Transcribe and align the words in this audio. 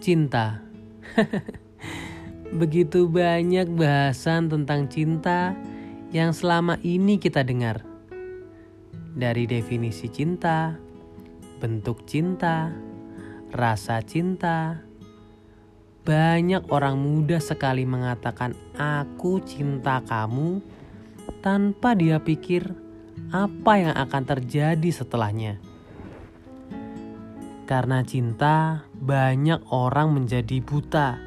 Cinta. 0.00 0.64
Begitu 2.60 3.04
banyak 3.04 3.68
bahasan 3.76 4.48
tentang 4.48 4.88
cinta 4.88 5.52
yang 6.08 6.32
selama 6.32 6.80
ini 6.80 7.20
kita 7.20 7.44
dengar. 7.44 7.84
Dari 9.12 9.44
definisi 9.44 10.08
cinta, 10.08 10.72
bentuk 11.60 12.08
cinta, 12.08 12.72
rasa 13.52 14.00
cinta. 14.00 14.80
Banyak 16.00 16.72
orang 16.72 16.96
muda 16.96 17.36
sekali 17.36 17.84
mengatakan 17.84 18.56
aku 18.80 19.44
cinta 19.44 20.00
kamu 20.00 20.64
tanpa 21.44 21.92
dia 21.92 22.16
pikir 22.16 22.72
apa 23.36 23.72
yang 23.76 23.94
akan 23.94 24.22
terjadi 24.24 24.90
setelahnya. 24.90 25.69
Karena 27.70 28.02
cinta, 28.02 28.82
banyak 28.98 29.70
orang 29.70 30.10
menjadi 30.10 30.58
buta. 30.58 31.22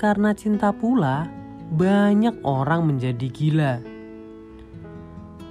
Karena 0.00 0.32
cinta 0.32 0.72
pula, 0.72 1.28
banyak 1.68 2.40
orang 2.40 2.88
menjadi 2.88 3.28
gila. 3.28 3.84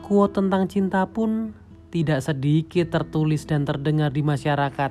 Quote 0.01 0.41
tentang 0.41 0.65
cinta 0.65 1.05
pun 1.05 1.53
tidak 1.93 2.25
sedikit 2.25 2.89
tertulis 2.97 3.45
dan 3.45 3.61
terdengar 3.61 4.09
di 4.09 4.25
masyarakat. 4.25 4.89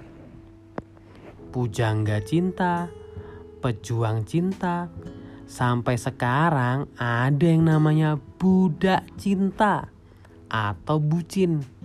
Pujangga 1.51 2.23
cinta, 2.23 2.87
pejuang 3.59 4.23
cinta, 4.23 4.87
sampai 5.51 5.99
sekarang 5.99 6.87
ada 7.03 7.47
yang 7.51 7.67
namanya 7.67 8.15
budak 8.39 9.11
cinta 9.19 9.91
atau 10.47 11.03
bucin. 11.03 11.82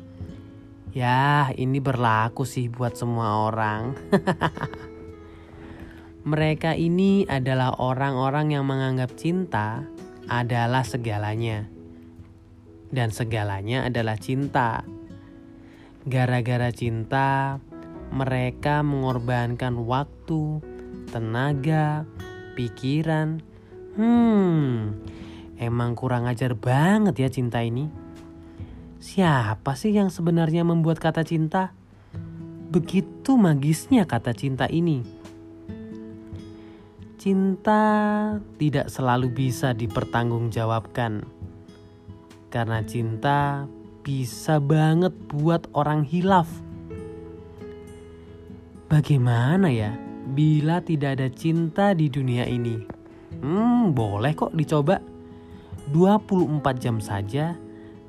Ya, 0.98 1.54
ini 1.54 1.78
berlaku 1.78 2.42
sih 2.42 2.74
buat 2.74 2.98
semua 2.98 3.46
orang. 3.46 3.94
Mereka 6.34 6.74
ini 6.74 7.22
adalah 7.30 7.78
orang-orang 7.78 8.58
yang 8.58 8.66
menganggap 8.66 9.14
cinta 9.14 9.86
adalah 10.26 10.82
segalanya, 10.82 11.70
dan 12.90 13.14
segalanya 13.14 13.86
adalah 13.86 14.18
cinta. 14.18 14.90
Gara-gara 16.10 16.74
cinta, 16.74 17.62
mereka 18.10 18.82
mengorbankan 18.82 19.78
waktu, 19.86 20.66
tenaga, 21.14 22.10
pikiran. 22.58 23.38
Hmm, 23.94 24.98
emang 25.62 25.94
kurang 25.94 26.26
ajar 26.26 26.58
banget 26.58 27.22
ya 27.22 27.30
cinta 27.30 27.62
ini. 27.62 28.07
Siapa 28.98 29.78
sih 29.78 29.94
yang 29.94 30.10
sebenarnya 30.10 30.66
membuat 30.66 30.98
kata 30.98 31.22
cinta? 31.22 31.70
Begitu 32.74 33.38
magisnya 33.38 34.10
kata 34.10 34.34
cinta 34.34 34.66
ini. 34.66 35.06
Cinta 37.22 37.84
tidak 38.58 38.90
selalu 38.90 39.30
bisa 39.30 39.78
dipertanggungjawabkan. 39.78 41.30
Karena 42.50 42.82
cinta 42.90 43.70
bisa 44.02 44.58
banget 44.58 45.14
buat 45.30 45.70
orang 45.78 46.02
hilaf. 46.02 46.50
Bagaimana 48.90 49.70
ya 49.70 49.94
bila 50.34 50.82
tidak 50.82 51.22
ada 51.22 51.30
cinta 51.30 51.94
di 51.94 52.10
dunia 52.10 52.50
ini? 52.50 52.82
Hmm, 53.46 53.94
boleh 53.94 54.34
kok 54.34 54.58
dicoba. 54.58 54.98
24 55.94 56.84
jam 56.84 56.98
saja 56.98 57.67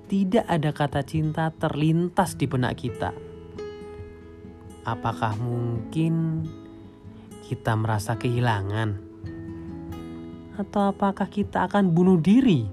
tidak 0.09 0.49
ada 0.49 0.73
kata 0.73 1.05
cinta 1.05 1.53
terlintas 1.53 2.33
di 2.41 2.49
benak 2.49 2.81
kita. 2.81 3.13
Apakah 4.89 5.37
mungkin 5.37 6.49
kita 7.45 7.77
merasa 7.77 8.17
kehilangan? 8.17 8.97
Atau 10.57 10.89
apakah 10.89 11.29
kita 11.29 11.69
akan 11.69 11.93
bunuh 11.93 12.17
diri? 12.17 12.65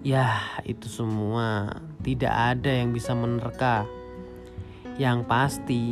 Ya, 0.00 0.40
itu 0.64 0.88
semua 0.88 1.76
tidak 2.00 2.32
ada 2.32 2.72
yang 2.72 2.96
bisa 2.96 3.12
menerka. 3.12 3.84
Yang 4.96 5.18
pasti, 5.28 5.84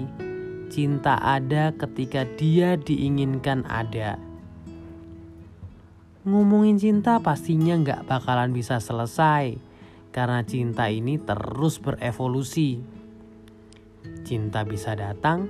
cinta 0.73 1.21
ada 1.21 1.77
ketika 1.77 2.25
dia 2.41 2.81
diinginkan 2.81 3.69
ada. 3.69 4.17
Ngomongin 6.25 6.81
cinta 6.81 7.21
pastinya 7.21 7.77
nggak 7.77 8.09
bakalan 8.09 8.57
bisa 8.57 8.81
selesai 8.81 9.72
karena 10.13 10.45
cinta 10.45 10.93
ini 10.93 11.17
terus 11.17 11.81
berevolusi. 11.81 12.79
Cinta 14.23 14.63
bisa 14.63 14.93
datang, 14.93 15.49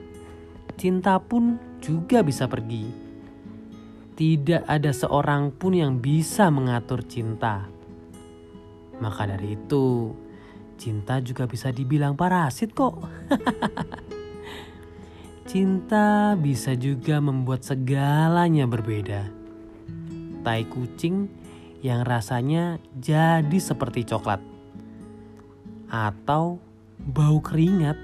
cinta 0.79 1.19
pun 1.19 1.59
juga 1.83 2.23
bisa 2.23 2.47
pergi. 2.47 2.87
Tidak 4.15 4.71
ada 4.71 4.95
seorang 4.95 5.51
pun 5.51 5.75
yang 5.75 5.99
bisa 5.99 6.47
mengatur 6.49 7.03
cinta. 7.03 7.67
Maka 9.03 9.35
dari 9.35 9.59
itu, 9.59 10.15
cinta 10.79 11.19
juga 11.19 11.51
bisa 11.51 11.75
dibilang 11.75 12.15
parasit 12.15 12.71
kok. 12.71 13.03
cinta 15.51 16.39
bisa 16.39 16.79
juga 16.79 17.19
membuat 17.19 17.67
segalanya 17.67 18.71
berbeda. 18.71 19.27
Tai 20.47 20.63
kucing 20.71 21.27
yang 21.83 22.07
rasanya 22.07 22.79
jadi 22.95 23.59
seperti 23.59 24.07
coklat 24.07 24.52
atau 25.93 26.57
bau 26.97 27.45
keringat 27.45 28.01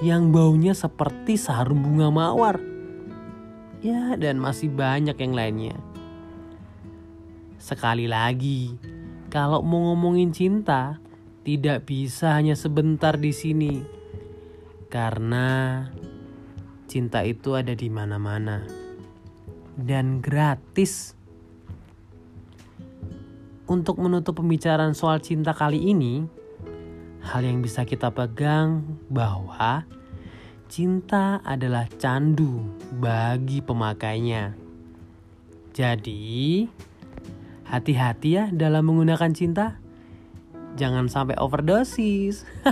yang 0.00 0.30
baunya 0.30 0.72
seperti 0.72 1.34
seharum 1.34 1.82
bunga 1.82 2.08
mawar. 2.08 2.56
Ya, 3.82 4.14
dan 4.14 4.38
masih 4.38 4.70
banyak 4.70 5.18
yang 5.18 5.34
lainnya. 5.34 5.76
Sekali 7.58 8.06
lagi, 8.06 8.78
kalau 9.28 9.60
mau 9.60 9.92
ngomongin 9.92 10.32
cinta, 10.32 11.02
tidak 11.42 11.84
bisa 11.90 12.38
hanya 12.38 12.54
sebentar 12.54 13.18
di 13.18 13.34
sini. 13.34 13.74
Karena 14.86 15.86
cinta 16.86 17.26
itu 17.26 17.56
ada 17.56 17.74
di 17.74 17.88
mana-mana 17.90 18.64
dan 19.76 20.20
gratis. 20.20 21.16
Untuk 23.70 24.02
menutup 24.02 24.42
pembicaraan 24.42 24.98
soal 24.98 25.22
cinta 25.22 25.54
kali 25.54 25.78
ini, 25.94 26.26
hal 27.20 27.44
yang 27.44 27.60
bisa 27.60 27.84
kita 27.84 28.08
pegang 28.10 28.82
bahwa 29.12 29.84
cinta 30.70 31.44
adalah 31.44 31.86
candu 32.00 32.64
bagi 32.96 33.60
pemakainya. 33.60 34.56
Jadi, 35.70 36.66
hati-hati 37.68 38.28
ya 38.34 38.44
dalam 38.50 38.90
menggunakan 38.90 39.30
cinta. 39.30 39.78
Jangan 40.74 41.10
sampai 41.10 41.38
overdosis. 41.38 42.46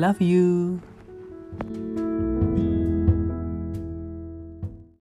Love 0.00 0.20
you. 0.20 0.80